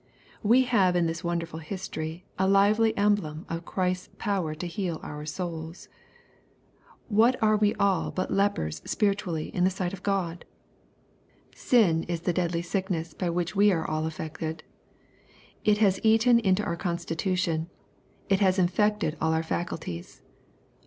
We 0.41 0.63
have 0.63 0.95
in 0.95 1.05
this 1.05 1.23
wonderful 1.23 1.59
history 1.59 2.25
a 2.39 2.47
lively 2.47 2.97
emblem 2.97 3.45
of 3.47 3.65
Christ's 3.65 4.09
power 4.17 4.55
to 4.55 4.65
heal 4.65 4.99
our 5.03 5.27
souls. 5.27 5.89
What 7.07 7.35
are 7.39 7.55
we 7.55 7.75
all 7.75 8.09
but 8.09 8.31
lepers 8.33 8.81
spiritually 8.83 9.49
in 9.55 9.63
the 9.63 9.69
sight 9.69 9.93
of 9.93 10.01
God? 10.01 10.43
Sin 11.53 12.01
is 12.05 12.21
the 12.21 12.33
deadly 12.33 12.63
sickness 12.63 13.13
by 13.13 13.29
which 13.29 13.55
we 13.55 13.71
are 13.71 13.87
all 13.87 14.07
affected. 14.07 14.63
It 15.63 15.77
has 15.77 15.99
eaten 16.01 16.39
into 16.39 16.63
our 16.63 16.75
constitution. 16.77 17.69
It 18.27 18.39
has 18.39 18.57
infected 18.57 19.19
£tll 19.19 19.31
our 19.33 19.43
faculties. 19.43 20.23